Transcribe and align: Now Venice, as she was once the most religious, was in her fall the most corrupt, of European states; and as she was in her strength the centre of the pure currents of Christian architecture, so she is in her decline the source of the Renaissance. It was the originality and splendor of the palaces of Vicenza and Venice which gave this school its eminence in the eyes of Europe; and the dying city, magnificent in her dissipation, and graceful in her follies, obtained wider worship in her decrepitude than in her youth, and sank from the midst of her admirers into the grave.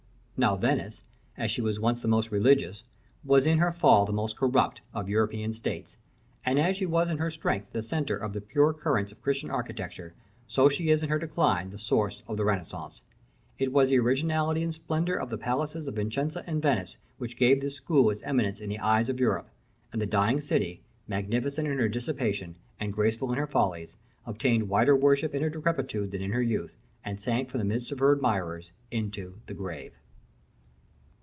Now 0.37 0.55
Venice, 0.55 1.03
as 1.37 1.51
she 1.51 1.61
was 1.61 1.79
once 1.79 2.01
the 2.01 2.07
most 2.07 2.31
religious, 2.31 2.83
was 3.23 3.45
in 3.45 3.59
her 3.59 3.71
fall 3.71 4.07
the 4.07 4.11
most 4.11 4.35
corrupt, 4.35 4.81
of 4.91 5.07
European 5.07 5.53
states; 5.53 5.97
and 6.43 6.57
as 6.57 6.75
she 6.75 6.87
was 6.87 7.11
in 7.11 7.19
her 7.19 7.29
strength 7.29 7.71
the 7.73 7.83
centre 7.83 8.17
of 8.17 8.33
the 8.33 8.41
pure 8.41 8.73
currents 8.73 9.11
of 9.11 9.21
Christian 9.21 9.51
architecture, 9.51 10.15
so 10.47 10.67
she 10.67 10.89
is 10.89 11.03
in 11.03 11.09
her 11.09 11.19
decline 11.19 11.69
the 11.69 11.77
source 11.77 12.23
of 12.27 12.37
the 12.37 12.43
Renaissance. 12.43 13.03
It 13.59 13.71
was 13.71 13.89
the 13.89 13.99
originality 13.99 14.63
and 14.63 14.73
splendor 14.73 15.15
of 15.15 15.29
the 15.29 15.37
palaces 15.37 15.85
of 15.87 15.93
Vicenza 15.93 16.43
and 16.47 16.59
Venice 16.59 16.97
which 17.19 17.37
gave 17.37 17.61
this 17.61 17.75
school 17.75 18.09
its 18.09 18.23
eminence 18.23 18.61
in 18.61 18.69
the 18.69 18.79
eyes 18.79 19.09
of 19.09 19.19
Europe; 19.19 19.47
and 19.93 20.01
the 20.01 20.07
dying 20.07 20.39
city, 20.39 20.81
magnificent 21.07 21.67
in 21.67 21.77
her 21.77 21.87
dissipation, 21.87 22.55
and 22.79 22.93
graceful 22.93 23.31
in 23.31 23.37
her 23.37 23.45
follies, 23.45 23.95
obtained 24.25 24.69
wider 24.69 24.95
worship 24.95 25.35
in 25.35 25.43
her 25.43 25.51
decrepitude 25.51 26.09
than 26.09 26.23
in 26.23 26.31
her 26.31 26.41
youth, 26.41 26.75
and 27.05 27.21
sank 27.21 27.47
from 27.47 27.59
the 27.59 27.63
midst 27.63 27.91
of 27.91 27.99
her 27.99 28.11
admirers 28.13 28.71
into 28.89 29.35
the 29.45 29.53
grave. 29.53 29.93